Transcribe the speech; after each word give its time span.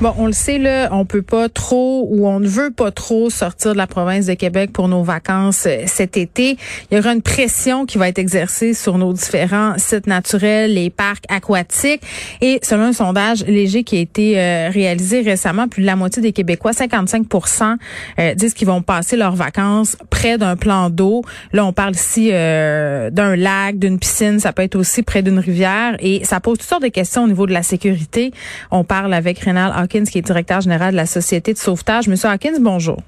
Bon, 0.00 0.12
on 0.18 0.26
le 0.26 0.32
sait 0.32 0.58
là, 0.58 0.88
on 0.90 1.04
peut 1.04 1.22
pas 1.22 1.48
trop 1.48 2.08
ou 2.10 2.26
on 2.26 2.40
ne 2.40 2.48
veut 2.48 2.72
pas 2.72 2.90
trop 2.90 3.30
sortir 3.30 3.74
de 3.74 3.76
la 3.76 3.86
province 3.86 4.26
de 4.26 4.34
Québec 4.34 4.72
pour 4.72 4.88
nos 4.88 5.04
vacances 5.04 5.66
euh, 5.66 5.84
cet 5.86 6.16
été. 6.16 6.58
Il 6.90 6.96
y 6.96 6.98
aura 6.98 7.12
une 7.12 7.22
pression 7.22 7.86
qui 7.86 7.96
va 7.96 8.08
être 8.08 8.18
exercée 8.18 8.74
sur 8.74 8.98
nos 8.98 9.12
différents 9.12 9.74
sites 9.78 10.08
naturels, 10.08 10.74
les 10.74 10.90
parcs 10.90 11.24
aquatiques. 11.28 12.02
Et 12.40 12.58
selon 12.62 12.86
un 12.86 12.92
sondage 12.92 13.46
léger 13.46 13.84
qui 13.84 13.96
a 13.96 14.00
été 14.00 14.40
euh, 14.40 14.68
réalisé 14.68 15.20
récemment, 15.20 15.68
plus 15.68 15.82
de 15.82 15.86
la 15.86 15.94
moitié 15.94 16.20
des 16.20 16.32
Québécois, 16.32 16.72
55% 16.72 17.76
euh, 18.18 18.34
disent 18.34 18.54
qu'ils 18.54 18.66
vont 18.66 18.82
passer 18.82 19.16
leurs 19.16 19.36
vacances 19.36 19.96
près 20.10 20.38
d'un 20.38 20.56
plan 20.56 20.90
d'eau. 20.90 21.22
Là, 21.52 21.64
on 21.64 21.72
parle 21.72 21.94
ici 21.94 22.30
d'un 22.30 23.36
lac, 23.36 23.78
d'une 23.78 24.00
piscine, 24.00 24.40
ça 24.40 24.52
peut 24.52 24.62
être 24.62 24.74
aussi 24.74 25.04
près 25.04 25.22
d'une 25.22 25.38
rivière. 25.38 25.94
Et 26.00 26.24
ça 26.24 26.40
pose 26.40 26.58
toutes 26.58 26.68
sortes 26.68 26.82
de 26.82 26.88
questions 26.88 27.22
au 27.22 27.28
niveau 27.28 27.46
de 27.46 27.52
la 27.52 27.62
sécurité. 27.62 28.32
On 28.72 28.82
parle 28.82 29.14
avec 29.14 29.38
Rénal 29.38 29.72
Hawkins, 29.84 30.04
qui 30.04 30.18
est 30.18 30.22
directeur 30.22 30.60
général 30.60 30.92
de 30.92 30.96
la 30.96 31.06
Société 31.06 31.52
de 31.52 31.58
sauvetage. 31.58 32.08
Monsieur 32.08 32.28
Hawkins, 32.28 32.58
bonjour. 32.60 32.98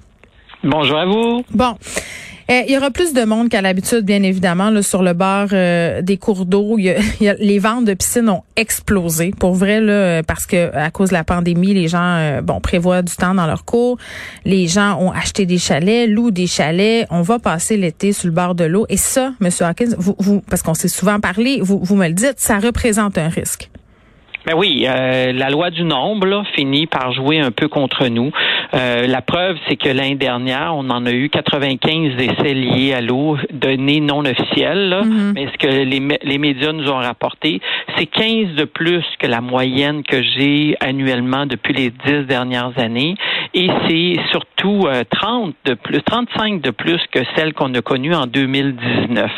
Bonjour 0.62 0.98
à 0.98 1.06
vous. 1.06 1.44
Bon. 1.50 1.76
Eh, 2.48 2.62
il 2.68 2.74
y 2.74 2.76
aura 2.76 2.92
plus 2.92 3.12
de 3.12 3.24
monde 3.24 3.48
qu'à 3.48 3.60
l'habitude, 3.60 4.02
bien 4.02 4.22
évidemment, 4.22 4.70
là, 4.70 4.80
sur 4.80 5.02
le 5.02 5.14
bord 5.14 5.48
euh, 5.52 6.00
des 6.00 6.16
cours 6.16 6.46
d'eau. 6.46 6.76
les 7.20 7.58
ventes 7.58 7.86
de 7.86 7.94
piscines 7.94 8.28
ont 8.28 8.44
explosé, 8.54 9.32
pour 9.36 9.54
vrai, 9.54 9.80
là, 9.80 10.22
parce 10.22 10.46
que 10.46 10.72
à 10.76 10.92
cause 10.92 11.08
de 11.08 11.14
la 11.14 11.24
pandémie, 11.24 11.74
les 11.74 11.88
gens, 11.88 11.98
euh, 11.98 12.42
bon, 12.42 12.60
prévoient 12.60 13.02
du 13.02 13.14
temps 13.16 13.34
dans 13.34 13.46
leur 13.46 13.64
cours. 13.64 13.98
Les 14.44 14.68
gens 14.68 14.96
ont 15.00 15.10
acheté 15.10 15.44
des 15.44 15.58
chalets, 15.58 16.08
louent 16.08 16.30
des 16.30 16.46
chalets. 16.46 17.08
On 17.10 17.22
va 17.22 17.40
passer 17.40 17.76
l'été 17.76 18.12
sur 18.12 18.28
le 18.28 18.32
bord 18.32 18.54
de 18.54 18.64
l'eau. 18.64 18.86
Et 18.88 18.96
ça, 18.96 19.32
Monsieur 19.40 19.66
Hawkins, 19.66 19.96
vous, 19.98 20.14
vous 20.20 20.40
parce 20.48 20.62
qu'on 20.62 20.74
s'est 20.74 20.86
souvent 20.86 21.18
parlé, 21.18 21.58
vous, 21.60 21.80
vous 21.82 21.96
me 21.96 22.06
le 22.06 22.14
dites, 22.14 22.38
ça 22.38 22.60
représente 22.60 23.18
un 23.18 23.28
risque. 23.28 23.70
Ben 24.46 24.54
oui, 24.56 24.86
euh, 24.88 25.32
la 25.32 25.50
loi 25.50 25.70
du 25.70 25.82
nombre 25.82 26.44
finit 26.54 26.86
par 26.86 27.12
jouer 27.12 27.40
un 27.40 27.50
peu 27.50 27.66
contre 27.66 28.06
nous. 28.06 28.30
Euh, 28.76 29.06
la 29.06 29.22
preuve, 29.22 29.56
c'est 29.68 29.76
que 29.76 29.88
l'année 29.88 30.16
dernière, 30.16 30.74
on 30.74 30.90
en 30.90 31.06
a 31.06 31.12
eu 31.12 31.28
95 31.28 32.12
essais 32.18 32.54
liés 32.54 32.92
à 32.92 33.00
l'eau, 33.00 33.36
données 33.52 34.00
non 34.00 34.24
officielles, 34.24 35.00
mm-hmm. 35.02 35.32
mais 35.34 35.46
ce 35.46 35.58
que 35.58 35.66
les, 35.66 36.18
les 36.22 36.38
médias 36.38 36.72
nous 36.72 36.88
ont 36.90 36.98
rapporté, 36.98 37.60
c'est 37.96 38.06
15 38.06 38.54
de 38.54 38.64
plus 38.64 39.04
que 39.18 39.26
la 39.26 39.40
moyenne 39.40 40.02
que 40.02 40.22
j'ai 40.22 40.76
annuellement 40.80 41.46
depuis 41.46 41.72
les 41.72 41.90
10 41.90 42.26
dernières 42.26 42.78
années, 42.78 43.14
et 43.54 43.68
c'est 43.88 44.16
surtout 44.30 44.86
30 45.10 45.54
euh, 45.66 45.70
de 45.70 45.74
plus, 45.74 46.02
35 46.02 46.60
de 46.60 46.70
plus 46.70 47.00
que 47.10 47.20
celle 47.34 47.54
qu'on 47.54 47.72
a 47.74 47.80
connue 47.80 48.14
en 48.14 48.26
2019. 48.26 49.30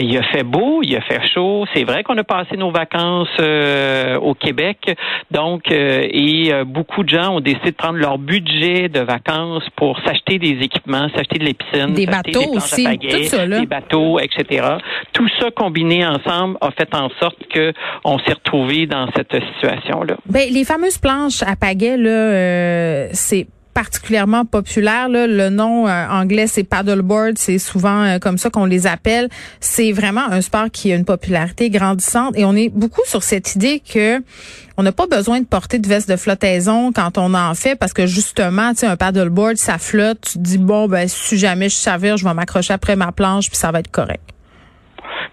il 0.00 0.16
a 0.16 0.22
fait 0.24 0.42
beau, 0.42 0.80
il 0.82 0.96
a 0.96 1.00
fait 1.02 1.20
chaud. 1.32 1.64
C'est 1.74 1.84
vrai 1.84 2.02
qu'on 2.02 2.16
a 2.18 2.24
passé 2.24 2.56
nos 2.56 2.70
vacances 2.70 3.28
au 3.38 4.34
Québec. 4.34 4.96
Donc, 5.30 5.70
euh, 5.70 6.06
et 6.10 6.52
euh, 6.52 6.64
beaucoup 6.64 7.02
de 7.02 7.08
gens 7.08 7.36
ont 7.36 7.40
décidé 7.40 7.70
de 7.70 7.76
prendre 7.76 7.98
leur 7.98 8.18
budget 8.18 8.55
de 8.60 9.00
vacances 9.00 9.64
pour 9.76 9.98
s'acheter 10.04 10.38
des 10.38 10.58
équipements, 10.62 11.08
s'acheter 11.14 11.38
de 11.38 11.44
l'épiscine, 11.44 11.94
des 11.94 12.06
bateaux 12.06 12.54
aussi, 12.54 12.84
tout 12.84 13.22
ça, 13.24 13.46
des 13.46 13.66
bateaux, 13.66 14.18
etc. 14.18 14.66
Tout 15.12 15.28
ça 15.40 15.50
combiné 15.50 16.06
ensemble 16.06 16.56
a 16.60 16.70
fait 16.70 16.94
en 16.94 17.08
sorte 17.20 17.38
que 17.52 17.72
on 18.04 18.18
s'est 18.18 18.32
retrouvé 18.32 18.86
dans 18.86 19.08
cette 19.14 19.32
situation-là. 19.32 20.16
Ben, 20.26 20.48
les 20.50 20.64
fameuses 20.64 20.98
planches 20.98 21.42
à 21.42 21.56
pagaie, 21.56 21.96
là, 21.96 22.10
euh, 22.10 23.08
c'est 23.12 23.46
particulièrement 23.76 24.46
populaire. 24.46 25.10
Là. 25.10 25.26
Le 25.26 25.50
nom 25.50 25.86
euh, 25.86 26.08
anglais, 26.08 26.46
c'est 26.46 26.64
paddleboard. 26.64 27.36
C'est 27.36 27.58
souvent 27.58 28.04
euh, 28.04 28.18
comme 28.18 28.38
ça 28.38 28.48
qu'on 28.48 28.64
les 28.64 28.86
appelle. 28.86 29.28
C'est 29.60 29.92
vraiment 29.92 30.24
un 30.30 30.40
sport 30.40 30.70
qui 30.72 30.90
a 30.92 30.96
une 30.96 31.04
popularité 31.04 31.68
grandissante. 31.68 32.32
Et 32.38 32.46
on 32.46 32.56
est 32.56 32.70
beaucoup 32.70 33.02
sur 33.04 33.22
cette 33.22 33.54
idée 33.54 33.80
que 33.80 34.22
on 34.78 34.82
n'a 34.82 34.92
pas 34.92 35.06
besoin 35.06 35.40
de 35.40 35.44
porter 35.44 35.78
de 35.78 35.86
veste 35.86 36.08
de 36.08 36.16
flottaison 36.16 36.90
quand 36.90 37.18
on 37.18 37.34
en 37.34 37.54
fait 37.54 37.76
parce 37.76 37.92
que 37.92 38.06
justement, 38.06 38.70
tu 38.72 38.80
sais, 38.80 38.86
un 38.86 38.96
paddleboard, 38.96 39.58
ça 39.58 39.76
flotte. 39.76 40.22
Tu 40.22 40.32
te 40.38 40.38
dis, 40.38 40.58
bon, 40.58 40.88
ben, 40.88 41.06
si 41.06 41.36
jamais 41.36 41.68
je 41.68 41.76
savire, 41.76 42.16
je 42.16 42.24
vais 42.24 42.32
m'accrocher 42.32 42.72
après 42.72 42.96
ma 42.96 43.12
planche 43.12 43.50
puis 43.50 43.58
ça 43.58 43.72
va 43.72 43.80
être 43.80 43.90
correct. 43.90 44.35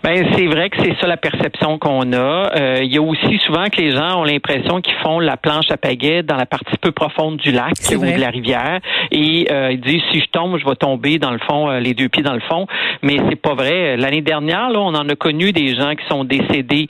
Ben 0.04 0.28
c'est 0.36 0.48
vrai 0.48 0.70
que 0.70 0.76
c'est 0.84 1.00
ça 1.00 1.08
la 1.08 1.16
perception 1.16 1.80
qu'on 1.80 2.12
a. 2.12 2.52
Euh, 2.60 2.80
il 2.82 2.94
y 2.94 2.98
a 2.98 3.02
aussi 3.02 3.38
souvent 3.46 3.70
que 3.70 3.80
les 3.80 3.92
gens 3.92 4.20
ont 4.20 4.26
l'impression 4.26 4.82
qu'ils 4.82 4.98
font 5.02 5.18
la 5.18 5.38
planche 5.38 5.72
à 5.72 5.78
pagaie 5.78 6.24
dans 6.24 6.36
la 6.36 6.46
partie 6.46 6.78
peu 6.82 6.92
profonde 6.92 7.38
du 7.38 7.54
lac 7.54 7.72
ou 7.96 8.06
de 8.06 8.20
la 8.20 8.30
rivière 8.30 8.82
et 9.12 9.48
euh, 9.50 9.72
ils 9.72 9.80
disent 9.80 10.02
si 10.12 10.20
je 10.20 10.26
tombe, 10.30 10.58
je 10.58 10.66
vais 10.66 10.76
tomber 10.76 11.20
dans 11.20 11.32
le 11.32 11.40
fond, 11.40 11.70
euh, 11.70 11.80
les 11.80 11.94
deux 11.94 12.10
pieds 12.10 12.22
dans 12.22 12.34
le 12.34 12.42
fond. 12.42 12.68
Mais 13.02 13.16
c'est 13.30 13.38
pas 13.38 13.54
vrai. 13.54 13.96
L'année 13.96 14.20
dernière, 14.20 14.72
là, 14.72 14.80
on 14.82 14.94
en 14.94 15.08
a 15.08 15.16
connu 15.16 15.54
des 15.54 15.74
gens 15.74 15.96
qui 15.96 16.06
sont 16.10 16.26
décédés 16.26 16.90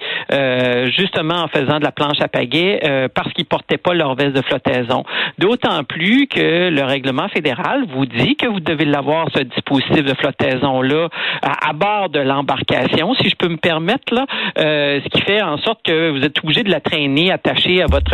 justement 0.97 1.43
en 1.43 1.47
faisant 1.49 1.77
de 1.77 1.83
la 1.83 1.91
planche 1.91 2.19
à 2.19 2.27
pagaie 2.27 2.79
parce 3.13 3.31
qu'ils 3.33 3.45
portaient 3.45 3.77
pas 3.77 3.93
leur 3.93 4.15
veste 4.15 4.35
de 4.35 4.41
flottaison. 4.41 5.03
D'autant 5.37 5.83
plus 5.83 6.25
que 6.27 6.69
le 6.69 6.83
règlement 6.83 7.27
fédéral 7.27 7.85
vous 7.93 8.07
dit 8.07 8.35
que 8.35 8.47
vous 8.47 8.59
devez 8.59 8.85
l'avoir 8.85 9.27
ce 9.35 9.43
dispositif 9.43 10.03
de 10.03 10.15
flottaison 10.15 10.81
là 10.81 11.09
à 11.41 11.73
bord 11.73 12.09
de 12.09 12.19
l'embarcation 12.19 13.02
si 13.15 13.29
je 13.29 13.35
peux 13.35 13.49
me 13.49 13.57
permettre, 13.57 14.13
là, 14.13 14.25
euh, 14.57 14.99
ce 15.03 15.09
qui 15.09 15.21
fait 15.21 15.41
en 15.41 15.57
sorte 15.57 15.81
que 15.83 16.11
vous 16.11 16.23
êtes 16.23 16.37
obligé 16.43 16.63
de 16.63 16.71
la 16.71 16.79
traîner 16.79 17.31
attachée 17.31 17.81
à 17.81 17.87
votre 17.87 18.13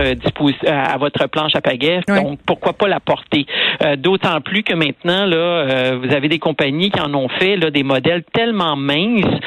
à 0.67 0.97
votre 0.97 1.27
planche 1.27 1.55
à 1.55 1.61
pagaie. 1.61 2.01
Donc, 2.07 2.39
pourquoi 2.45 2.73
pas 2.73 2.87
la 2.87 2.99
porter? 2.99 3.45
Euh, 3.83 3.95
d'autant 3.95 4.41
plus 4.41 4.63
que 4.63 4.73
maintenant, 4.73 5.25
là, 5.25 5.37
euh, 5.37 5.99
vous 6.01 6.13
avez 6.13 6.29
des 6.29 6.39
compagnies 6.39 6.91
qui 6.91 6.99
en 6.99 7.13
ont 7.13 7.29
fait 7.29 7.55
là, 7.55 7.69
des 7.71 7.83
modèles 7.83 8.23
tellement 8.33 8.75
minces 8.75 9.39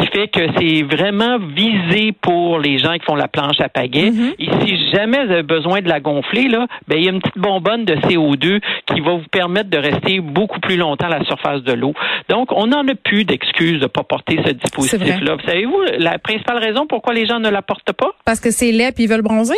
qui 0.00 0.06
fait 0.06 0.28
que 0.28 0.40
c'est 0.58 0.82
vraiment 0.82 1.38
visé 1.38 2.12
pour 2.12 2.58
les 2.58 2.78
gens 2.78 2.94
qui 2.94 3.04
font 3.04 3.14
la 3.14 3.28
planche 3.28 3.60
à 3.60 3.68
pagaie. 3.68 4.10
Mm-hmm. 4.10 4.34
Et 4.38 4.48
si 4.64 4.90
jamais 4.92 5.24
vous 5.26 5.32
avez 5.32 5.42
besoin 5.42 5.80
de 5.80 5.88
la 5.88 6.00
gonfler, 6.00 6.48
là, 6.48 6.66
ben, 6.88 6.96
il 6.96 7.04
y 7.04 7.08
a 7.08 7.12
une 7.12 7.20
petite 7.20 7.38
bonbonne 7.38 7.84
de 7.84 7.94
CO2 7.94 8.60
qui 8.86 9.00
va 9.00 9.12
vous 9.12 9.28
permettre 9.30 9.70
de 9.70 9.78
rester 9.78 10.20
beaucoup 10.20 10.60
plus 10.60 10.76
longtemps 10.76 11.06
à 11.06 11.18
la 11.18 11.24
surface 11.24 11.62
de 11.62 11.72
l'eau. 11.72 11.92
Donc, 12.28 12.52
on 12.52 12.68
n'en 12.68 12.86
a 12.88 12.94
plus 12.94 13.24
d'excuses 13.24 13.78
de 13.78 13.84
ne 13.84 13.86
pas 13.86 14.02
porter 14.02 14.40
ce 14.44 14.52
dispositif-là. 14.52 15.34
Vous 15.34 15.46
savez-vous 15.46 15.82
la 15.98 16.18
principale 16.18 16.58
raison 16.58 16.86
pourquoi 16.86 17.14
les 17.14 17.26
gens 17.26 17.40
ne 17.40 17.50
la 17.50 17.62
portent 17.62 17.92
pas? 17.92 18.12
Parce 18.24 18.40
que 18.40 18.50
c'est 18.50 18.72
laid 18.72 18.98
et 18.98 19.02
ils 19.02 19.08
veulent 19.08 19.22
bronzer? 19.22 19.56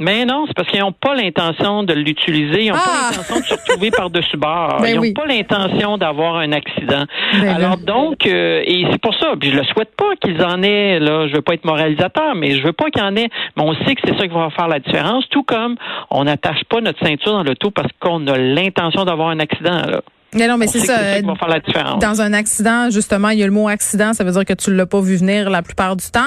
Mais 0.00 0.24
non, 0.24 0.44
c'est 0.46 0.54
parce 0.54 0.68
qu'ils 0.68 0.80
n'ont 0.80 0.92
pas 0.92 1.14
l'intention 1.14 1.84
de 1.84 1.94
l'utiliser. 1.94 2.64
Ils 2.64 2.68
n'ont 2.68 2.74
pas 2.74 2.82
ah! 2.84 3.10
l'intention 3.10 3.40
de 3.40 3.44
se 3.44 3.54
retrouver 3.54 3.90
par-dessus 3.96 4.36
bord. 4.36 4.78
Ben 4.80 4.88
ils 4.88 4.96
n'ont 4.96 5.12
pas 5.12 5.26
l'intention 5.26 5.98
d'avoir 5.98 6.36
un 6.36 6.52
accident. 6.52 7.04
Ben 7.34 7.48
Alors 7.48 7.76
donc, 7.76 8.26
euh, 8.26 8.62
et 8.64 8.86
c'est 8.90 9.00
pour 9.00 9.14
ça, 9.14 9.34
puis 9.38 9.50
je 9.50 9.56
le 9.56 9.64
souhaite 9.64 9.94
pas 9.96 10.16
qu'ils 10.20 10.42
en 10.42 10.62
aient, 10.62 10.98
là, 10.98 11.28
je 11.28 11.34
veux 11.34 11.42
pas 11.42 11.54
être 11.54 11.64
moralisateur, 11.64 12.34
mais 12.34 12.52
je 12.52 12.62
veux 12.62 12.72
pas 12.72 12.90
qu'il 12.90 13.02
y 13.02 13.04
en 13.04 13.14
ait, 13.16 13.28
mais 13.56 13.62
on 13.62 13.74
sait 13.84 13.94
que 13.94 14.02
c'est 14.04 14.18
ça 14.18 14.26
qui 14.26 14.34
va 14.34 14.50
faire 14.50 14.68
la 14.68 14.80
différence, 14.80 15.28
tout 15.28 15.44
comme 15.44 15.76
on 16.10 16.24
n'attache 16.24 16.64
pas 16.64 16.80
notre 16.80 17.04
ceinture 17.04 17.32
dans 17.32 17.42
l'auto 17.42 17.70
parce 17.70 17.90
qu'on 18.00 18.26
a 18.26 18.36
l'intention 18.36 19.04
d'avoir 19.04 19.28
un 19.28 19.38
accident, 19.38 19.82
là. 19.86 20.00
Mais 20.34 20.48
non, 20.48 20.58
mais 20.58 20.66
c'est 20.66 20.80
ça. 20.80 20.96
ça 20.96 21.20
va 21.22 21.34
faire 21.34 21.48
la 21.48 21.60
différence. 21.60 22.00
Dans 22.00 22.20
un 22.20 22.32
accident, 22.32 22.90
justement, 22.90 23.30
il 23.30 23.38
y 23.38 23.42
a 23.42 23.46
le 23.46 23.52
mot 23.52 23.68
accident, 23.68 24.12
ça 24.12 24.24
veut 24.24 24.32
dire 24.32 24.44
que 24.44 24.52
tu 24.52 24.74
l'as 24.74 24.86
pas 24.86 25.00
vu 25.00 25.16
venir 25.16 25.50
la 25.50 25.62
plupart 25.62 25.96
du 25.96 26.06
temps. 26.10 26.20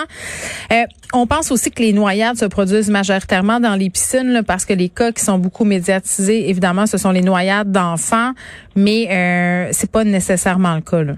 Euh, 0.71 0.83
on 1.13 1.27
pense 1.27 1.51
aussi 1.51 1.71
que 1.71 1.81
les 1.81 1.93
noyades 1.93 2.37
se 2.37 2.45
produisent 2.45 2.89
majoritairement 2.89 3.59
dans 3.59 3.75
les 3.75 3.89
piscines 3.89 4.41
parce 4.45 4.65
que 4.65 4.73
les 4.73 4.89
cas 4.89 5.11
qui 5.11 5.23
sont 5.23 5.37
beaucoup 5.37 5.65
médiatisés, 5.65 6.49
évidemment, 6.49 6.85
ce 6.85 6.97
sont 6.97 7.11
les 7.11 7.21
noyades 7.21 7.71
d'enfants, 7.71 8.31
mais 8.75 9.07
euh, 9.09 9.69
c'est 9.71 9.91
pas 9.91 10.03
nécessairement 10.03 10.75
le 10.75 10.81
cas. 10.81 11.03
Là. 11.03 11.13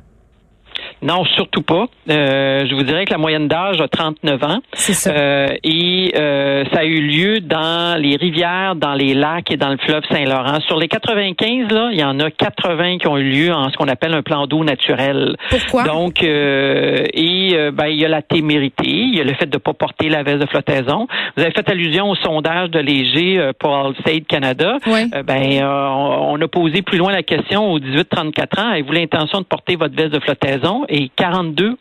Non, 1.02 1.24
surtout 1.26 1.62
pas. 1.62 1.86
Euh, 2.10 2.66
je 2.70 2.76
vous 2.76 2.84
dirais 2.84 3.06
que 3.06 3.12
la 3.12 3.18
moyenne 3.18 3.48
d'âge 3.48 3.80
a 3.80 3.88
39 3.88 4.44
ans. 4.44 4.60
C'est 4.74 4.94
ça. 4.94 5.12
Euh, 5.12 5.48
et 5.64 6.14
euh, 6.18 6.66
ça 6.74 6.82
a 6.82 6.84
eu 6.84 7.02
lieu 7.02 7.40
dans 7.40 8.00
les 8.00 8.16
rivières, 8.18 8.76
dans 8.76 8.94
les 8.94 9.14
lacs 9.14 9.52
et 9.52 9.58
dans 9.58 9.70
le 9.70 9.78
fleuve 9.78 10.04
Saint-Laurent. 10.12 10.60
Sur 10.68 10.78
les 10.78 10.88
95, 10.88 11.72
là, 11.72 11.90
il 11.92 12.00
y 12.00 12.04
en 12.04 12.20
a 12.20 12.30
80 12.30 12.98
qui 12.98 13.08
ont 13.08 13.18
eu 13.18 13.30
lieu 13.30 13.54
en 13.54 13.70
ce 13.70 13.78
qu'on 13.78 13.88
appelle 13.88 14.14
un 14.14 14.22
plan 14.22 14.46
d'eau 14.46 14.64
naturel. 14.64 15.38
Pourquoi? 15.50 15.84
Donc, 15.84 16.22
et 16.22 17.72
ben, 17.74 17.88
il 17.88 18.00
y 18.00 18.06
a 18.06 18.10
la 18.10 18.22
témérité, 18.22 18.88
il 18.88 19.16
y 19.16 19.22
a 19.22 19.24
le 19.24 19.34
fait 19.34 19.46
de 19.46 19.56
ne 19.56 19.60
pas 19.60 19.74
porter 19.74 20.10
la 20.10 20.24
veste 20.24 20.40
de 20.40 20.48
flottaison. 20.48 21.08
Vous 21.38 21.44
avez 21.44 21.52
fait 21.52 21.70
allusion 21.70 22.10
au 22.10 22.16
sondage 22.16 22.72
de 22.72 22.80
Léger 22.80 23.52
pour 23.60 23.76
Allstate 23.76 24.28
Canada. 24.28 24.78
Oui. 24.86 25.10
ben, 25.26 25.64
on, 25.64 26.34
on, 26.34 26.42
a 26.42 26.48
posé 26.48 26.82
plus 26.82 26.98
loin 26.98 27.12
la 27.12 27.24
question 27.24 27.72
aux 27.72 27.80
18-34 27.80 28.60
ans. 28.60 28.70
Avez-vous 28.72 28.92
l'intention 28.92 29.40
de 29.40 29.46
porter 29.46 29.76
votre 29.76 29.96
veste 29.96 30.14
de 30.14 30.20
flottaison? 30.20 30.86
Et 30.90 31.10
42% 31.18 31.76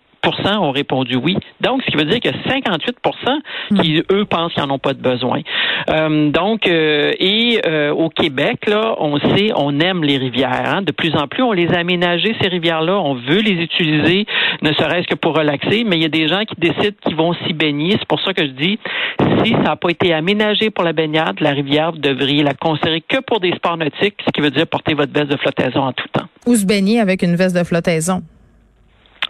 ont 0.59 0.71
répondu 0.71 1.17
oui. 1.17 1.37
Donc, 1.61 1.83
ce 1.83 1.91
qui 1.91 1.97
veut 1.97 2.05
dire 2.05 2.21
que 2.21 2.29
58% 2.29 3.81
qui, 3.81 4.03
eux, 4.11 4.25
pensent 4.25 4.53
qu'ils 4.53 4.63
n'en 4.65 4.75
ont 4.75 4.79
pas 4.79 4.95
de 4.95 5.01
besoin. 5.01 5.41
Euh, 5.91 6.31
donc, 6.31 6.67
euh, 6.67 7.13
et 7.19 7.61
euh, 7.67 7.93
au 7.93 8.09
Québec, 8.09 8.67
là, 8.67 8.95
on 8.99 9.19
sait, 9.19 9.51
on 9.57 9.79
aime 9.81 10.03
les 10.05 10.19
rivières. 10.19 10.75
Hein. 10.75 10.83
De 10.83 10.93
plus 10.93 11.15
en 11.15 11.29
plus, 11.29 11.43
on 11.43 11.53
les 11.53 11.69
a 11.69 11.79
aménagées, 11.79 12.35
ces 12.41 12.49
rivières-là. 12.49 12.99
On 12.99 13.15
veut 13.15 13.41
les 13.41 13.63
utiliser, 13.63 14.27
ne 14.63 14.73
serait-ce 14.73 15.07
que 15.07 15.15
pour 15.15 15.37
relaxer, 15.37 15.85
mais 15.85 15.97
il 15.97 16.03
y 16.03 16.07
a 16.07 16.11
des 16.11 16.29
gens 16.29 16.45
qui 16.45 16.55
décident 16.59 16.97
qu'ils 17.05 17.17
vont 17.17 17.35
s'y 17.47 17.53
baigner. 17.53 17.93
C'est 17.93 18.09
pour 18.09 18.21
ça 18.21 18.33
que 18.33 18.43
je 18.45 18.53
dis, 18.53 18.79
si 19.45 19.53
ça 19.53 19.59
n'a 19.59 19.77
pas 19.77 19.91
été 19.91 20.13
aménagé 20.13 20.71
pour 20.71 20.85
la 20.85 20.93
baignade, 20.93 21.41
la 21.41 21.51
rivière, 21.51 21.93
vous 21.93 21.99
devriez 21.99 22.43
la 22.43 22.55
considérer 22.55 23.03
que 23.07 23.21
pour 23.21 23.41
des 23.41 23.53
sports 23.53 23.77
nautiques, 23.77 24.17
ce 24.27 24.31
qui 24.33 24.41
veut 24.41 24.51
dire 24.51 24.67
porter 24.67 24.95
votre 24.95 25.13
veste 25.13 25.31
de 25.31 25.37
flottaison 25.37 25.81
en 25.81 25.93
tout 25.93 26.09
temps. 26.13 26.27
Ou 26.47 26.55
se 26.55 26.67
baigner 26.67 27.01
avec 27.01 27.23
une 27.23 27.37
veste 27.37 27.57
de 27.57 27.65
flottaison. 27.65 28.23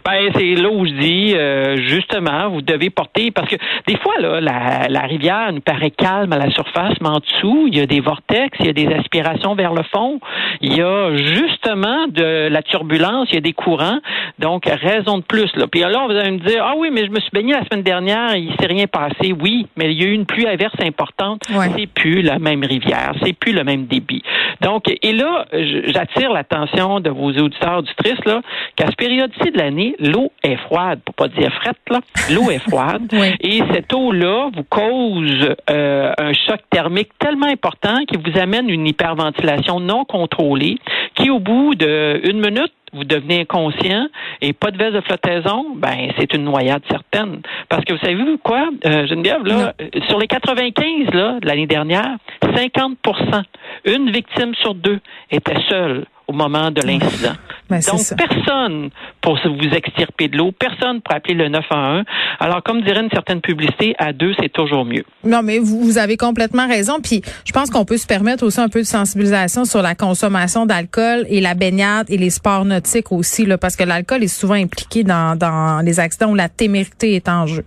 Ben, 0.09 0.31
c'est 0.35 0.55
là 0.55 0.71
où 0.71 0.87
je 0.87 0.93
dis, 0.93 1.35
euh, 1.37 1.77
justement, 1.77 2.49
vous 2.49 2.63
devez 2.63 2.89
porter, 2.89 3.31
parce 3.31 3.47
que 3.47 3.57
des 3.87 3.99
fois, 3.99 4.15
là, 4.19 4.41
la, 4.41 4.89
la, 4.89 5.01
rivière 5.03 5.53
nous 5.53 5.61
paraît 5.61 5.91
calme 5.91 6.33
à 6.33 6.39
la 6.39 6.51
surface, 6.51 6.95
mais 7.03 7.09
en 7.09 7.19
dessous, 7.19 7.67
il 7.69 7.77
y 7.77 7.81
a 7.81 7.85
des 7.85 8.01
vortex, 8.01 8.57
il 8.61 8.67
y 8.67 8.69
a 8.71 8.73
des 8.73 8.87
aspirations 8.87 9.55
vers 9.55 9.75
le 9.75 9.83
fond, 9.83 10.19
il 10.63 10.75
y 10.75 10.81
a 10.81 11.15
justement 11.15 12.07
de 12.09 12.49
la 12.49 12.63
turbulence, 12.63 13.29
il 13.33 13.35
y 13.35 13.39
a 13.39 13.43
des 13.43 13.53
courants, 13.53 13.99
donc 14.39 14.65
raison 14.65 15.19
de 15.19 15.25
plus. 15.25 15.55
Là. 15.57 15.67
Puis 15.67 15.81
là, 15.81 16.07
vous 16.07 16.17
allez 16.17 16.31
me 16.31 16.39
dire, 16.39 16.65
ah 16.65 16.73
oui, 16.79 16.89
mais 16.91 17.05
je 17.05 17.11
me 17.11 17.21
suis 17.21 17.31
baigné 17.31 17.53
la 17.53 17.65
semaine 17.67 17.85
dernière, 17.85 18.35
il 18.35 18.55
s'est 18.59 18.67
rien 18.67 18.87
passé. 18.87 19.35
Oui, 19.39 19.67
mais 19.77 19.93
il 19.93 20.03
y 20.03 20.07
a 20.07 20.09
eu 20.09 20.15
une 20.15 20.25
pluie 20.25 20.47
averse 20.47 20.81
importante. 20.83 21.43
C'est 21.77 21.87
plus 21.87 22.23
la 22.23 22.39
même 22.39 22.65
rivière, 22.65 23.13
c'est 23.23 23.35
plus 23.35 23.53
le 23.53 23.63
même 23.63 23.85
débit. 23.85 24.23
Donc, 24.63 24.85
et 24.89 25.13
là, 25.13 25.45
j'attire 25.53 26.33
l'attention 26.33 27.01
de 27.01 27.11
vos 27.11 27.31
auditeurs, 27.31 27.81
auditrices, 27.81 28.25
là, 28.25 28.41
qu'à 28.75 28.87
ce 28.87 28.97
période-ci 28.97 29.51
de 29.51 29.59
l'année, 29.59 29.95
l'eau 29.99 30.33
est 30.43 30.57
froide, 30.57 31.01
pour 31.05 31.15
pas 31.15 31.29
dire 31.29 31.53
frette, 31.61 31.79
là. 31.91 32.01
L'eau 32.31 32.51
est 32.51 32.59
froide. 32.59 33.13
Et 33.41 33.63
cette 33.73 33.93
eau-là 33.93 34.51
vous 34.55 34.65
cause 34.65 35.55
euh, 35.71 36.13
un 36.19 36.33
choc 36.33 36.61
thermique 36.71 37.11
tellement 37.19 37.47
important 37.47 37.97
qui 38.07 38.17
vous 38.17 38.39
amène 38.39 38.69
une 38.69 38.87
hyperventilation 38.87 39.81
non 39.81 40.05
contrôlée 40.05 40.79
qui, 41.15 41.31
au 41.31 41.39
bout 41.39 41.75
d'une 41.75 42.41
minute, 42.41 42.73
vous 42.93 43.05
devenez 43.05 43.43
inconscient 43.43 44.07
et 44.41 44.53
pas 44.55 44.71
de 44.71 44.79
veste 44.79 44.95
de 44.95 45.01
flottaison, 45.03 45.75
ben 45.77 46.11
c'est 46.19 46.33
une 46.33 46.45
noyade 46.45 46.83
certaine. 46.89 47.43
Parce 47.69 47.85
que 47.85 47.93
vous 47.93 47.99
savez 47.99 48.17
quoi, 48.43 48.71
euh, 48.87 49.07
Geneviève, 49.07 49.45
là, 49.45 49.75
sur 50.09 50.19
les 50.19 50.27
95 50.27 51.13
là, 51.13 51.39
de 51.41 51.47
l'année 51.47 51.67
dernière, 51.67 52.17
50% 52.43 53.43
une 53.85 54.11
victime 54.11 54.55
sur 54.55 54.75
deux 54.75 55.01
était 55.31 55.61
seule 55.69 56.07
au 56.27 56.33
moment 56.33 56.71
de 56.71 56.83
l'incident. 56.83 57.35
Ben, 57.69 57.81
Donc, 57.81 58.01
personne 58.17 58.91
pour 59.21 59.39
vous 59.45 59.75
extirper 59.75 60.29
de 60.29 60.39
l'eau, 60.39 60.53
personne 60.53 61.03
pour 61.03 61.15
appeler 61.15 61.35
le 61.35 61.49
911. 61.49 62.05
Alors, 62.41 62.63
comme 62.63 62.81
dirait 62.83 63.03
une 63.03 63.11
certaine 63.11 63.41
publicité, 63.41 63.95
à 63.99 64.13
deux, 64.13 64.33
c'est 64.41 64.53
toujours 64.53 64.85
mieux. 64.85 65.05
Non, 65.25 65.43
mais 65.43 65.59
vous, 65.59 65.81
vous 65.81 65.99
avez 65.99 66.17
complètement 66.17 66.67
raison. 66.67 67.01
Puis, 67.03 67.23
je 67.45 67.53
pense 67.53 67.71
qu'on 67.71 67.85
peut 67.85 67.99
se 67.99 68.07
permettre 68.07 68.45
aussi 68.45 68.61
un 68.61 68.69
peu 68.69 68.81
de 68.81 68.87
sensibilisation 68.87 69.65
sur 69.65 69.83
la 69.83 69.95
consommation 69.95 70.67
d'alcool 70.67 71.27
et 71.29 71.41
la 71.41 71.55
baignade 71.55 72.07
et 72.11 72.17
les 72.17 72.31
sports 72.31 72.65
nautiques 72.65 73.13
aussi, 73.13 73.45
là, 73.45 73.59
parce 73.59 73.77
que 73.77 73.85
l'alcool 73.85 74.23
est 74.23 74.29
souvent 74.29 74.55
impliqué 74.55 75.05
dans, 75.05 75.37
dans 75.37 75.85
les 75.85 76.01
accidents 76.01 76.31
où 76.31 76.35
la 76.35 76.49
témérité 76.49 77.15
est 77.17 77.29
en 77.29 77.47
jeu. 77.47 77.65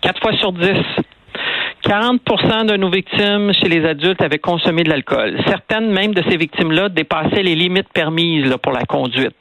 Quatre 0.00 0.20
fois 0.20 0.36
sur 0.38 0.52
dix, 0.52 0.76
40% 1.86 2.66
de 2.66 2.76
nos 2.76 2.90
victimes 2.90 3.52
chez 3.52 3.68
les 3.68 3.86
adultes 3.86 4.20
avaient 4.20 4.40
consommé 4.40 4.82
de 4.82 4.90
l'alcool. 4.90 5.38
Certaines 5.46 5.92
même 5.92 6.14
de 6.14 6.22
ces 6.28 6.36
victimes-là 6.36 6.88
dépassaient 6.88 7.44
les 7.44 7.54
limites 7.54 7.88
permises 7.94 8.44
là, 8.46 8.58
pour 8.58 8.72
la 8.72 8.82
conduite. 8.82 9.36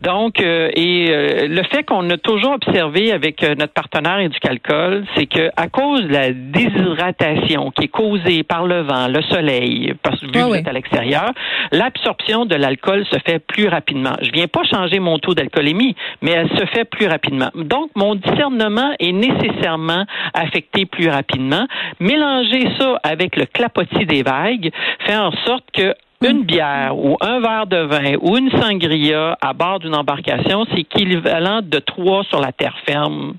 Donc, 0.00 0.40
euh, 0.40 0.70
et 0.74 1.08
euh, 1.10 1.46
le 1.46 1.62
fait 1.64 1.82
qu'on 1.82 2.08
a 2.08 2.16
toujours 2.16 2.52
observé 2.52 3.12
avec 3.12 3.44
euh, 3.44 3.54
notre 3.54 3.74
partenaire 3.74 4.18
Éducalcool, 4.18 5.04
c'est 5.14 5.26
que 5.26 5.50
à 5.56 5.68
cause 5.68 6.04
de 6.04 6.12
la 6.12 6.32
déshydratation 6.32 7.70
qui 7.70 7.84
est 7.84 7.88
causée 7.88 8.44
par 8.44 8.66
le 8.66 8.80
vent, 8.80 9.08
le 9.08 9.20
soleil, 9.22 9.92
parce 10.02 10.20
que 10.20 10.26
vu 10.26 10.32
que 10.32 10.38
vous 10.38 10.54
êtes 10.54 10.68
à 10.68 10.72
l'extérieur, 10.72 11.32
l'absorption 11.70 12.46
de 12.46 12.54
l'alcool 12.54 13.04
se 13.10 13.18
fait 13.26 13.40
plus 13.40 13.68
rapidement. 13.68 14.16
Je 14.22 14.30
viens 14.32 14.48
pas 14.48 14.62
changer 14.64 15.00
mon 15.00 15.18
taux 15.18 15.34
d'alcoolémie, 15.34 15.94
mais 16.22 16.30
elle 16.30 16.48
se 16.48 16.64
fait 16.66 16.86
plus 16.86 17.08
rapidement. 17.08 17.50
Donc, 17.54 17.90
mon 17.94 18.14
discernement 18.14 18.92
est 18.98 19.12
nécessairement 19.12 20.06
affecté 20.32 20.86
plus 20.86 21.10
rapidement. 21.10 21.66
Mélanger 21.98 22.68
ça 22.78 23.00
avec 23.02 23.36
le 23.36 23.46
clapotis 23.46 24.06
des 24.06 24.22
vagues 24.22 24.70
fait 25.06 25.16
en 25.16 25.32
sorte 25.44 25.64
que 25.72 25.94
une 26.22 26.42
bière 26.44 26.96
ou 26.96 27.16
un 27.22 27.40
verre 27.40 27.66
de 27.66 27.78
vin 27.78 28.16
ou 28.20 28.36
une 28.36 28.50
sangria 28.50 29.38
à 29.40 29.52
bord 29.54 29.78
d'une 29.78 29.94
embarcation, 29.94 30.66
c'est 30.70 30.80
équivalent 30.80 31.60
de 31.62 31.78
trois 31.78 32.24
sur 32.24 32.40
la 32.40 32.52
terre 32.52 32.76
ferme. 32.84 33.34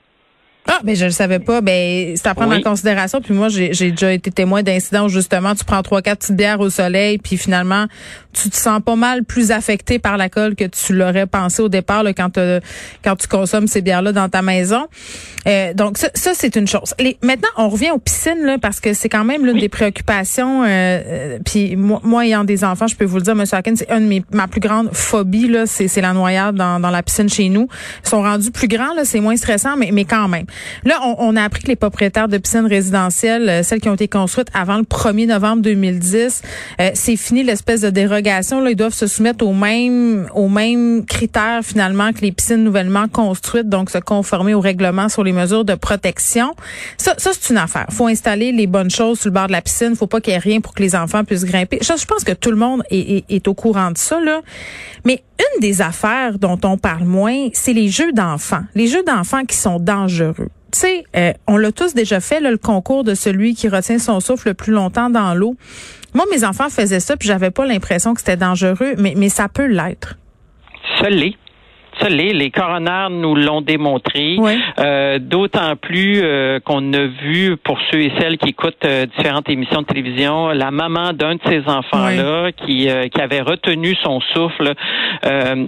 Ah, 0.67 0.79
mais 0.83 0.95
je 0.95 1.05
le 1.05 1.11
savais 1.11 1.39
pas. 1.39 1.61
Ben, 1.61 2.15
c'est 2.15 2.27
à 2.27 2.35
prendre 2.35 2.55
en 2.55 2.61
considération. 2.61 3.19
Puis 3.19 3.33
moi, 3.33 3.49
j'ai 3.49 3.69
déjà 3.69 4.13
été 4.13 4.31
témoin 4.31 4.61
d'incidents 4.61 5.05
où 5.05 5.09
justement, 5.09 5.55
tu 5.55 5.65
prends 5.65 5.81
trois, 5.81 6.01
quatre 6.01 6.19
petites 6.19 6.35
bières 6.35 6.59
au 6.59 6.69
soleil, 6.69 7.17
puis 7.17 7.37
finalement, 7.37 7.87
tu 8.33 8.49
te 8.49 8.55
sens 8.55 8.79
pas 8.83 8.95
mal 8.95 9.23
plus 9.23 9.51
affecté 9.51 9.99
par 9.99 10.17
l'alcool 10.17 10.55
que 10.55 10.65
tu 10.65 10.93
l'aurais 10.93 11.25
pensé 11.25 11.61
au 11.61 11.69
départ 11.69 12.03
là, 12.03 12.13
quand, 12.13 12.39
quand 13.03 13.15
tu 13.15 13.27
consommes 13.27 13.67
ces 13.67 13.81
bières-là 13.81 14.11
dans 14.11 14.29
ta 14.29 14.41
maison. 14.41 14.87
Euh, 15.47 15.73
donc 15.73 15.97
ça, 15.97 16.09
ça 16.13 16.31
c'est 16.35 16.55
une 16.55 16.67
chose. 16.67 16.93
Les, 16.99 17.17
maintenant, 17.23 17.49
on 17.57 17.67
revient 17.67 17.91
aux 17.91 17.99
piscines 17.99 18.43
là, 18.43 18.57
parce 18.59 18.79
que 18.79 18.93
c'est 18.93 19.09
quand 19.09 19.23
même 19.23 19.45
l'une 19.45 19.59
des 19.59 19.69
préoccupations. 19.69 20.63
Euh, 20.63 20.67
euh, 20.67 21.39
puis 21.43 21.75
moi, 21.75 21.99
moi, 22.03 22.25
ayant 22.25 22.43
des 22.43 22.63
enfants, 22.63 22.87
je 22.87 22.95
peux 22.95 23.05
vous 23.05 23.17
le 23.17 23.23
dire, 23.23 23.35
Monsieur 23.35 23.57
Haken, 23.57 23.75
c'est 23.75 23.89
une 23.91 24.03
de 24.03 24.07
mes, 24.07 24.23
ma 24.31 24.47
plus 24.47 24.61
grande 24.61 24.89
phobie 24.93 25.47
là, 25.47 25.65
c'est 25.65 26.01
la 26.01 26.13
noyade 26.13 26.55
dans, 26.55 26.79
dans 26.79 26.91
la 26.91 27.01
piscine 27.01 27.29
chez 27.29 27.49
nous. 27.49 27.67
Ils 28.05 28.09
sont 28.09 28.21
rendus 28.21 28.51
plus 28.51 28.67
grands 28.67 28.93
là, 28.93 29.03
c'est 29.03 29.19
moins 29.19 29.35
stressant, 29.35 29.75
mais 29.75 29.89
mais 29.91 30.05
quand 30.05 30.27
même. 30.27 30.45
Là, 30.85 30.99
on, 31.03 31.15
on, 31.19 31.35
a 31.35 31.43
appris 31.43 31.63
que 31.63 31.67
les 31.67 31.75
propriétaires 31.75 32.27
de 32.27 32.37
piscines 32.37 32.65
résidentielles, 32.65 33.49
euh, 33.49 33.63
celles 33.63 33.81
qui 33.81 33.89
ont 33.89 33.93
été 33.93 34.07
construites 34.07 34.49
avant 34.53 34.77
le 34.77 34.83
1er 34.83 35.27
novembre 35.27 35.61
2010, 35.61 36.41
euh, 36.79 36.91
c'est 36.93 37.15
fini 37.15 37.43
l'espèce 37.43 37.81
de 37.81 37.89
dérogation. 37.89 38.61
Là, 38.61 38.71
ils 38.71 38.75
doivent 38.75 38.93
se 38.93 39.07
soumettre 39.07 39.45
aux 39.45 39.53
mêmes, 39.53 40.27
aux 40.33 40.49
mêmes 40.49 41.05
critères 41.05 41.61
finalement 41.63 42.11
que 42.13 42.21
les 42.21 42.31
piscines 42.31 42.63
nouvellement 42.63 43.07
construites, 43.07 43.69
donc 43.69 43.89
se 43.89 43.97
conformer 43.97 44.53
aux 44.53 44.61
règlements 44.61 45.09
sur 45.09 45.23
les 45.23 45.31
mesures 45.33 45.65
de 45.65 45.75
protection. 45.75 46.55
Ça, 46.97 47.15
ça 47.17 47.31
c'est 47.33 47.51
une 47.51 47.57
affaire. 47.57 47.87
faut 47.91 48.07
installer 48.07 48.51
les 48.51 48.67
bonnes 48.67 48.89
choses 48.89 49.19
sur 49.19 49.29
le 49.29 49.33
bord 49.33 49.47
de 49.47 49.51
la 49.51 49.61
piscine. 49.61 49.95
faut 49.95 50.07
pas 50.07 50.21
qu'il 50.21 50.33
y 50.33 50.35
ait 50.35 50.39
rien 50.39 50.61
pour 50.61 50.73
que 50.73 50.81
les 50.81 50.95
enfants 50.95 51.23
puissent 51.23 51.45
grimper. 51.45 51.79
Je, 51.81 51.93
je 51.97 52.05
pense 52.05 52.23
que 52.23 52.33
tout 52.33 52.51
le 52.51 52.57
monde 52.57 52.83
est, 52.89 53.17
est, 53.17 53.25
est 53.29 53.47
au 53.47 53.53
courant 53.53 53.91
de 53.91 53.97
ça. 53.97 54.19
Là. 54.19 54.41
Mais 55.05 55.23
une 55.39 55.61
des 55.61 55.81
affaires 55.81 56.37
dont 56.39 56.59
on 56.63 56.77
parle 56.77 57.05
moins, 57.05 57.49
c'est 57.53 57.73
les 57.73 57.89
jeux 57.89 58.11
d'enfants. 58.11 58.63
Les 58.75 58.87
jeux 58.87 59.03
d'enfants 59.03 59.45
qui 59.45 59.55
sont 59.55 59.79
dangereux 59.79 60.40
tu 60.71 60.79
sais, 60.79 61.03
euh, 61.15 61.33
on 61.47 61.57
l'a 61.57 61.71
tous 61.71 61.93
déjà 61.93 62.19
fait, 62.19 62.39
le 62.39 62.57
concours 62.57 63.03
de 63.03 63.13
celui 63.13 63.55
qui 63.55 63.67
retient 63.69 63.99
son 63.99 64.19
souffle 64.19 64.49
le 64.49 64.53
plus 64.53 64.71
longtemps 64.71 65.09
dans 65.09 65.33
l'eau. 65.33 65.55
Moi, 66.13 66.25
mes 66.31 66.43
enfants 66.43 66.69
faisaient 66.69 66.99
ça, 66.99 67.17
puis 67.17 67.27
j'avais 67.27 67.51
pas 67.51 67.65
l'impression 67.65 68.13
que 68.13 68.19
c'était 68.19 68.37
dangereux, 68.37 68.95
mais, 68.97 69.13
mais 69.15 69.29
ça 69.29 69.47
peut 69.47 69.67
l'être. 69.67 70.17
Ça 70.99 71.09
l'est 71.09 71.35
les, 72.09 72.33
les 72.33 72.51
coronaires 72.51 73.09
nous 73.09 73.35
l'ont 73.35 73.61
démontré. 73.61 74.37
Euh, 74.79 75.19
D'autant 75.19 75.75
plus 75.75 76.21
euh, 76.23 76.59
qu'on 76.59 76.93
a 76.93 77.05
vu, 77.05 77.57
pour 77.57 77.77
ceux 77.91 78.01
et 78.01 78.11
celles 78.19 78.37
qui 78.37 78.49
écoutent 78.49 78.85
euh, 78.85 79.05
différentes 79.05 79.49
émissions 79.49 79.81
de 79.81 79.85
télévision, 79.85 80.49
la 80.49 80.71
maman 80.71 81.13
d'un 81.13 81.35
de 81.35 81.39
ces 81.47 81.61
enfants-là 81.67 82.51
qui, 82.51 82.89
euh, 82.89 83.07
qui 83.07 83.21
avait 83.21 83.41
retenu 83.41 83.95
son 84.03 84.19
souffle 84.33 84.73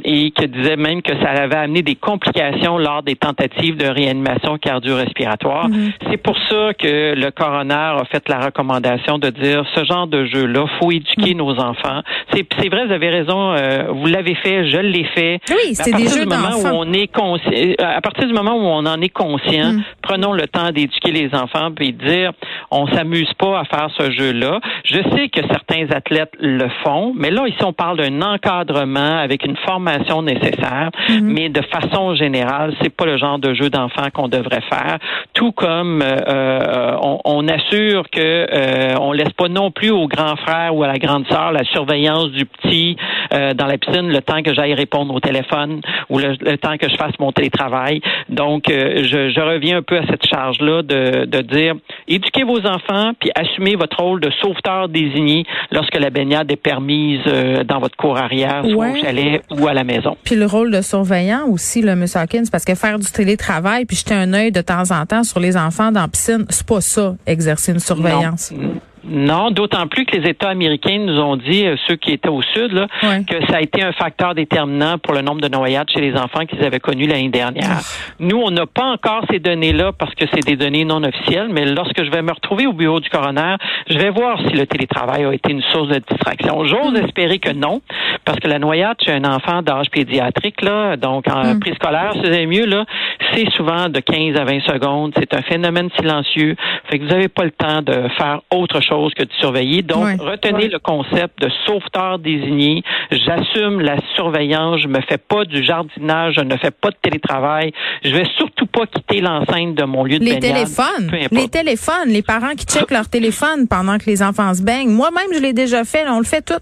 et 0.04 0.31
qui 0.31 0.48
disait 0.48 0.75
même 0.75 1.02
que 1.02 1.14
ça 1.22 1.30
avait 1.30 1.56
amené 1.56 1.82
des 1.82 1.96
complications 1.96 2.77
lors 2.77 3.03
des 3.03 3.15
tentatives 3.15 3.77
de 3.77 3.86
réanimation 3.86 4.58
cardio-respiratoire. 4.58 5.70
Mm-hmm. 5.70 5.92
C'est 6.10 6.18
pour 6.18 6.38
ça 6.50 6.74
que 6.74 7.15
le 7.15 7.32
coroner 7.32 7.74
a 7.74 8.03
fait 8.12 8.27
la 8.30 8.39
recommandation 8.39 9.18
de 9.18 9.30
dire 9.30 9.63
ce 9.75 9.84
genre 9.86 10.08
de 10.08 10.25
jeu-là, 10.25 10.65
faut 10.80 10.92
éduquer 10.92 11.34
mm. 11.34 11.38
nos 11.38 11.60
enfants. 11.60 12.01
C'est 12.34 12.70
vrai, 12.70 12.86
vous 12.86 12.94
avez 12.94 13.10
raison, 13.10 13.56
vous 13.94 14.08
l'avez 14.08 14.36
fait, 14.36 14.70
je 14.70 14.77
l'ai 14.77 15.06
fait. 15.15 15.39
Oui, 15.50 15.74
c'est 15.75 15.96
des 16.13 16.20
jeux 16.22 16.25
moment 16.25 16.55
où 16.58 16.67
on 16.67 16.93
est 16.93 17.08
conscient, 17.08 17.74
à 17.79 18.01
partir 18.01 18.27
du 18.27 18.34
moment 18.34 18.53
où 18.53 18.65
on 18.65 18.86
en 18.86 19.01
est 19.01 19.10
conscient, 19.10 19.74
mm. 19.74 19.84
prenons 20.01 20.34
le 20.34 20.48
temps 20.48 20.72
d'éduquer 20.72 21.12
les 21.12 21.29
enfants 21.34 21.72
puis 21.75 21.93
dire 21.93 22.32
on 22.72 22.88
s'amuse 22.88 23.32
pas 23.38 23.60
à 23.60 23.63
faire 23.65 23.89
ce 23.98 24.12
jeu-là. 24.12 24.60
Je 24.86 25.00
sais 25.15 25.29
que 25.29 25.41
certains 25.48 25.89
athlètes 25.91 26.34
le 26.39 26.67
font, 26.84 27.13
mais 27.15 27.32
là 27.32 27.48
ici 27.48 27.63
on 27.63 27.74
parle 27.74 27.98
d'un 27.98 28.22
encadrement 28.22 29.17
avec 29.17 29.46
une 29.46 29.58
formation 29.58 30.22
nécessaire, 30.22 30.89
mm-hmm. 31.10 31.22
mais 31.22 31.50
de 31.50 31.62
façon 31.62 32.15
générale, 32.15 32.74
c'est 32.82 32.93
pas 32.96 33.05
le 33.05 33.17
genre 33.17 33.39
de 33.39 33.53
jeu 33.53 33.70
d'enfant 33.70 34.10
qu'on 34.13 34.27
devrait 34.27 34.63
faire. 34.70 34.98
Tout 35.34 35.51
comme 35.51 36.01
euh, 36.01 36.17
euh, 36.27 36.98
on, 37.01 37.20
on, 37.25 37.48
assure 37.48 38.10
que 38.10 38.20
euh, 38.20 38.96
on 39.00 39.12
laisse 39.12 39.34
pas 39.34 39.48
non 39.48 39.72
plus 39.72 39.91
au 39.91 40.08
grand 40.08 40.36
frère 40.36 40.75
ou 40.75 40.84
à 40.84 40.88
la 40.88 40.98
grande 40.98 41.27
sœur 41.27 41.51
la 41.51 41.63
surveillance 41.65 42.29
du 42.32 42.46
petit 42.46 42.96
euh, 43.34 43.53
dans 43.53 43.65
la 43.65 43.77
piscine 43.77 44.10
le 44.10 44.22
temps 44.22 44.41
que 44.41 44.53
j'aille 44.53 44.74
répondre 44.74 45.13
au 45.13 45.20
téléphone 45.20 45.82
ou 46.10 46.19
le, 46.19 46.57
temps 46.57 46.77
que 46.77 46.89
je 46.89 46.95
fasse 46.95 47.17
mon 47.19 47.31
télétravail. 47.31 48.01
Donc, 48.29 48.69
euh, 48.69 49.03
je, 49.03 49.41
reviens 49.41 49.77
un 49.77 49.81
peu 49.81 49.98
à 49.98 50.05
cette 50.07 50.25
charge-là 50.25 50.81
de, 50.83 51.25
de 51.25 51.41
dire 51.41 51.75
éduquez 52.07 52.43
vos 52.43 52.65
enfants 52.65 53.12
puis 53.19 53.31
assumez 53.36 53.75
votre 53.75 54.01
rôle 54.01 54.22
de 54.22 54.31
sauveteur 54.41 54.89
désigné 54.89 55.45
lorsque 55.72 55.98
la 55.98 56.10
baignade 56.10 56.51
est 56.51 56.55
permise 56.55 57.22
euh, 57.27 57.63
dans 57.63 57.79
votre 57.79 57.98
cour 57.98 58.17
arrière, 58.17 58.63
soit 58.65 58.91
au 58.91 58.95
chalet 58.95 59.41
ou 59.51 59.67
à 59.67 59.74
la 59.74 59.83
maison. 59.83 60.17
Puis 60.24 60.36
le 60.36 60.45
rôle 60.45 60.72
de 60.72 60.81
surveillant 60.81 61.45
aussi, 61.48 61.81
le 61.81 61.91
M. 61.91 62.05
Hawkins, 62.15 62.43
parce 62.51 62.65
que 62.65 62.75
faire 62.75 63.00
du 63.00 63.12
télétravail 63.12 63.86
puis 63.86 63.98
jeter 63.98 64.13
un 64.13 64.33
œil 64.33 64.51
de 64.51 64.62
temps 64.62 64.91
en 64.91 65.05
temps 65.05 65.24
sur 65.24 65.39
les 65.39 65.57
enfants 65.57 65.91
dans 65.91 66.01
la 66.01 66.07
piscine, 66.07 66.45
c'est 66.50 66.67
pas 66.67 66.81
ça, 66.81 67.15
exercer 67.25 67.74
une 67.74 67.79
surveillance. 67.79 68.51
Non, 68.51 68.74
d'autant 69.03 69.88
plus 69.88 70.05
que 70.05 70.17
les 70.17 70.29
États 70.29 70.50
américains 70.50 71.00
nous 71.00 71.19
ont 71.19 71.36
dit, 71.36 71.65
euh, 71.65 71.75
ceux 71.88 71.95
qui 71.95 72.12
étaient 72.12 72.29
au 72.29 72.41
sud, 72.41 72.72
là, 72.72 72.88
que 73.27 73.45
ça 73.48 73.57
a 73.57 73.62
été 73.62 73.83
un 73.83 73.91
facteur 73.91 74.36
déterminant 74.36 74.98
pour 74.98 75.13
le 75.13 75.22
nombre 75.22 75.41
de 75.41 75.48
noyades 75.48 75.89
chez 75.89 76.01
les 76.01 76.15
enfants 76.15 76.45
qu'ils 76.45 76.63
avaient 76.63 76.79
connus 76.79 77.07
l'année 77.07 77.29
dernière. 77.29 77.79
Nous, 78.19 78.38
on 78.38 78.51
n'a 78.51 78.65
pas 78.65 78.86
encore 78.86 79.24
ces 79.29 79.39
données-là 79.39 79.91
parce 79.98 80.13
que 80.15 80.25
c'est 80.33 80.45
des 80.45 80.55
données 80.55 80.86
non 80.86 81.03
officielles, 81.03 81.50
mais 81.51 81.65
lorsque 81.65 82.03
je 82.03 82.12
vais 82.12 82.22
me 82.22 82.31
retrouver 82.31 82.67
au 82.67 82.74
bureau 82.74 83.00
du 83.00 83.10
coroner, 83.10 83.55
je 83.89 83.98
vais 83.98 84.10
voir 84.10 84.39
si 84.48 84.55
le 84.55 84.65
télétravail 84.65 85.25
a 85.25 85.33
été 85.33 85.51
une 85.51 85.62
source 85.63 85.89
de 85.89 86.00
distraction. 86.00 86.63
J'ose 86.65 86.93
hmm. 86.93 87.05
espérer 87.05 87.39
que 87.39 87.51
non, 87.51 87.81
parce 88.25 88.39
que 88.39 88.48
la 88.48 88.60
noyade 88.60 88.98
chez 89.03 89.12
un 89.12 89.25
enfant 89.25 89.62
d'âge 89.62 89.89
pédiatrique, 89.91 90.62
là, 90.62 90.95
donc 90.98 91.27
en 91.27 91.55
mm. 91.55 91.60
préscolaire, 91.60 92.13
c'est 92.24 92.45
mieux, 92.45 92.65
là, 92.65 92.86
c'est 93.33 93.50
souvent 93.51 93.89
de 93.89 94.00
15 94.00 94.38
à 94.38 94.45
20 94.45 94.62
secondes. 94.62 95.13
C'est 95.17 95.33
un 95.33 95.41
phénomène 95.41 95.89
silencieux. 95.98 96.55
Fait 96.89 97.00
que 97.00 97.03
vous 97.03 97.10
n'avez 97.10 97.27
pas 97.27 97.43
le 97.43 97.51
temps 97.51 97.81
de 97.81 98.07
faire 98.17 98.41
autre 98.51 98.81
chose 98.81 98.92
que 99.15 99.23
de 99.23 99.33
surveiller. 99.39 99.81
Donc, 99.81 100.21
retenez 100.21 100.67
le 100.67 100.79
concept 100.79 101.41
de 101.41 101.50
sauveteur 101.65 102.19
désigné. 102.19 102.83
J'assume 103.12 103.81
la 103.81 103.97
surveillance. 104.15 104.81
Je 104.81 104.88
me 104.88 105.01
fais 105.01 105.17
pas 105.17 105.45
du 105.45 105.63
jardinage. 105.63 106.35
Je 106.35 106.41
ne 106.41 106.55
fais 106.57 106.71
pas 106.71 106.89
de 106.89 106.97
télétravail. 107.01 107.71
Je 108.03 108.12
vais 108.12 108.25
surtout 108.38 108.65
pas 108.67 108.85
quitter 108.85 109.21
l'enceinte 109.21 109.75
de 109.75 109.83
mon 109.83 110.03
lieu 110.03 110.19
de 110.19 110.25
les 110.25 110.39
Téléphones, 110.39 111.12
les 111.31 111.47
téléphones, 111.47 112.07
les 112.07 112.21
parents 112.21 112.55
qui 112.55 112.65
checkent 112.65 112.91
leur 112.91 113.09
téléphone 113.09 113.67
pendant 113.67 113.97
que 113.97 114.05
les 114.07 114.21
enfants 114.21 114.53
se 114.53 114.62
baignent. 114.62 114.89
Moi-même, 114.89 115.33
je 115.33 115.39
l'ai 115.39 115.53
déjà 115.53 115.83
fait. 115.83 116.03
on 116.07 116.19
le 116.19 116.25
fait 116.25 116.41
tout. 116.41 116.59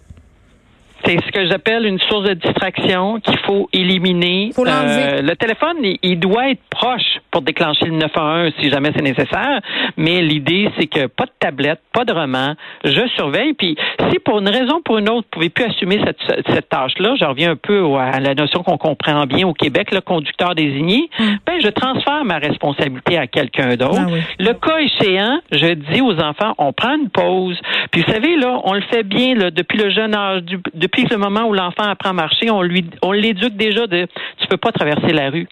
C'est 1.06 1.18
ce 1.26 1.32
que 1.32 1.48
j'appelle 1.48 1.86
une 1.86 2.00
source 2.00 2.28
de 2.28 2.34
distraction 2.34 3.20
qu'il 3.20 3.38
faut 3.40 3.70
éliminer. 3.74 4.52
euh, 4.58 5.22
le 5.22 5.36
téléphone, 5.36 5.78
il, 6.02 6.20
doit 6.20 6.52
être 6.52 6.62
proche 6.70 7.20
pour 7.32 7.42
déclencher 7.42 7.86
le 7.86 7.98
911 7.98 8.54
si 8.60 8.70
jamais 8.70 8.90
c'est 8.96 9.02
nécessaire. 9.02 9.62
Mais 9.98 10.22
l'idée, 10.22 10.70
c'est 10.78 10.88
que 10.88 11.08
pas 11.08 11.26
de 11.26 11.32
tablette, 11.40 11.80
pas 11.94 12.06
de 12.06 12.14
roman. 12.14 12.56
Je 12.84 13.08
surveille. 13.16 13.54
Puis 13.54 13.76
si 14.12 14.20
pour 14.20 14.40
une 14.40 14.50
raison 14.50 14.78
ou 14.78 14.82
pour 14.82 14.98
une 14.98 15.10
autre, 15.10 15.28
vous 15.28 15.40
pouvez 15.40 15.50
plus 15.50 15.66
assumer 15.66 16.00
cette, 16.06 16.46
cette 16.48 16.70
tâche-là, 16.70 17.16
je 17.20 17.26
reviens 17.26 17.52
un 17.52 17.56
peu 17.56 17.96
à 17.96 18.20
la 18.20 18.34
notion 18.34 18.64
qu'on 18.64 18.78
comprend 18.78 19.26
bien 19.26 19.48
au 19.48 19.54
Québec, 19.54 19.92
le 19.92 20.02
conducteur 20.02 20.56
désigné, 20.56 21.10
hmm. 21.20 21.36
ben 21.46 21.60
je 21.62 21.70
transfère 21.70 22.24
ma 22.26 22.38
responsabilité 22.38 23.18
à 23.18 23.28
quelqu'un 23.28 23.76
d'autre. 23.76 24.00
Ah 24.00 24.12
le 24.40 24.54
cas 24.54 24.78
échéant, 24.80 25.40
je 25.52 25.74
dis 25.74 26.02
aux 26.02 26.20
enfants, 26.20 26.54
on 26.58 26.74
prend 26.74 26.96
une 26.96 27.10
pause. 27.10 27.60
Puis 27.92 28.02
vous 28.02 28.12
savez, 28.12 28.36
là, 28.38 28.60
on 28.64 28.74
le 28.74 28.82
fait 28.92 29.04
bien 29.04 29.36
là, 29.36 29.52
depuis 29.52 29.78
le 29.78 29.90
jeune 29.90 30.16
âge, 30.16 30.44
du, 30.44 30.60
depuis 30.74 30.91
le 30.98 31.18
moment 31.18 31.44
où 31.48 31.54
l'enfant 31.54 31.84
apprend 31.84 32.10
à 32.10 32.14
marcher, 32.14 32.50
on 32.50 32.62
lui, 32.62 32.86
on 33.02 33.12
l'éduque 33.12 33.56
déjà 33.56 33.88
de, 33.88 34.08
tu 34.40 34.48
peux 34.48 34.58
pas 34.58 34.72
traverser 34.72 35.14
la 35.14 35.30
rue 35.30 35.48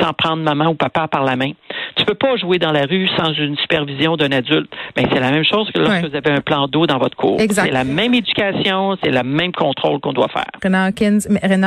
sans 0.00 0.12
prendre 0.12 0.42
maman 0.42 0.66
ou 0.66 0.74
papa 0.74 1.08
par 1.08 1.24
la 1.24 1.36
main. 1.36 1.52
Tu 1.96 2.04
peux 2.04 2.14
pas 2.14 2.36
jouer 2.36 2.58
dans 2.58 2.72
la 2.72 2.82
rue 2.82 3.08
sans 3.16 3.32
une 3.32 3.56
supervision 3.56 4.16
d'un 4.16 4.30
adulte. 4.32 4.70
Mais 4.96 5.04
ben, 5.04 5.10
c'est 5.12 5.20
la 5.20 5.30
même 5.30 5.44
chose 5.44 5.70
que 5.72 5.80
lorsque 5.80 6.08
vous 6.08 6.14
avez 6.14 6.30
un 6.30 6.40
plan 6.40 6.68
d'eau 6.68 6.86
dans 6.86 6.98
votre 6.98 7.16
cour. 7.16 7.40
C'est 7.40 7.70
la 7.70 7.84
même 7.84 8.14
éducation, 8.14 8.96
c'est 9.02 9.10
le 9.10 9.22
même 9.22 9.52
contrôle 9.52 9.98
qu'on 10.00 10.12
doit 10.12 10.28
faire. 10.28 10.50
Renan 10.62 10.88
Hawkins, 10.88 11.20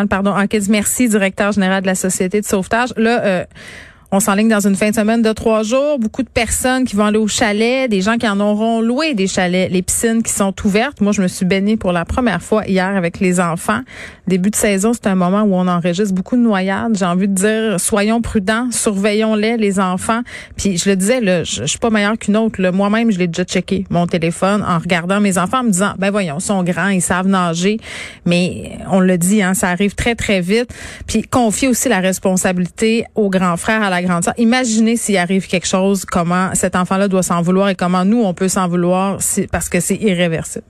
pardon, 0.07 0.33
Hawkins, 0.33 0.67
merci, 0.69 1.09
directeur 1.09 1.51
général 1.51 1.81
de 1.81 1.87
la 1.87 1.95
Société 1.95 2.39
de 2.39 2.45
sauvetage. 2.45 2.93
Là, 2.95 3.25
euh, 3.25 3.43
on 4.13 4.19
s'enligne 4.19 4.49
dans 4.49 4.67
une 4.67 4.75
fin 4.75 4.89
de 4.89 4.95
semaine 4.95 5.21
de 5.21 5.31
trois 5.31 5.63
jours. 5.63 5.97
Beaucoup 5.97 6.21
de 6.21 6.29
personnes 6.29 6.83
qui 6.83 6.97
vont 6.97 7.05
aller 7.05 7.17
au 7.17 7.29
chalet, 7.29 7.89
des 7.89 8.01
gens 8.01 8.17
qui 8.17 8.27
en 8.27 8.41
auront 8.41 8.81
loué 8.81 9.13
des 9.13 9.27
chalets, 9.27 9.71
les 9.71 9.81
piscines 9.81 10.21
qui 10.21 10.33
sont 10.33 10.53
ouvertes. 10.65 10.99
Moi, 10.99 11.13
je 11.13 11.21
me 11.21 11.29
suis 11.29 11.45
baignée 11.45 11.77
pour 11.77 11.93
la 11.93 12.03
première 12.03 12.41
fois 12.41 12.65
hier 12.67 12.87
avec 12.87 13.21
les 13.21 13.39
enfants. 13.39 13.79
Début 14.27 14.49
de 14.49 14.55
saison, 14.55 14.91
c'est 14.91 15.07
un 15.07 15.15
moment 15.15 15.43
où 15.43 15.55
on 15.55 15.65
enregistre 15.65 16.13
beaucoup 16.13 16.35
de 16.35 16.41
noyades. 16.41 16.97
J'ai 16.97 17.05
envie 17.05 17.29
de 17.29 17.33
dire, 17.33 17.79
soyons 17.79 18.21
prudents, 18.21 18.69
surveillons-les, 18.71 19.55
les 19.55 19.79
enfants. 19.79 20.21
Puis 20.57 20.77
je 20.77 20.89
le 20.89 20.97
disais, 20.97 21.21
là, 21.21 21.45
je, 21.45 21.63
suis 21.63 21.79
pas 21.79 21.89
meilleure 21.89 22.17
qu'une 22.17 22.35
autre. 22.35 22.61
Moi-même, 22.71 23.11
je 23.11 23.17
l'ai 23.17 23.27
déjà 23.27 23.45
checké, 23.45 23.85
mon 23.89 24.07
téléphone, 24.07 24.61
en 24.67 24.77
regardant 24.77 25.21
mes 25.21 25.37
enfants, 25.37 25.59
en 25.59 25.63
me 25.63 25.71
disant, 25.71 25.93
ben 25.97 26.11
voyons, 26.11 26.35
ils 26.39 26.43
sont 26.43 26.63
grands, 26.63 26.89
ils 26.89 27.01
savent 27.01 27.27
nager. 27.27 27.79
Mais 28.25 28.77
on 28.89 28.99
le 28.99 29.17
dit, 29.17 29.41
hein, 29.41 29.53
ça 29.53 29.69
arrive 29.69 29.95
très, 29.95 30.15
très 30.15 30.41
vite. 30.41 30.69
Puis 31.07 31.21
confier 31.21 31.69
aussi 31.69 31.87
la 31.87 32.01
responsabilité 32.01 33.05
aux 33.15 33.29
grands 33.29 33.55
frères, 33.55 33.81
à 33.81 33.89
la 33.89 34.00
Imaginez 34.37 34.97
s'il 34.97 35.17
arrive 35.17 35.47
quelque 35.47 35.67
chose, 35.67 36.05
comment 36.05 36.53
cet 36.53 36.75
enfant-là 36.75 37.07
doit 37.07 37.23
s'en 37.23 37.41
vouloir 37.41 37.69
et 37.69 37.75
comment 37.75 38.05
nous, 38.05 38.23
on 38.23 38.33
peut 38.33 38.49
s'en 38.49 38.67
vouloir 38.67 39.19
parce 39.51 39.69
que 39.69 39.79
c'est 39.79 39.95
irréversible. 39.95 40.65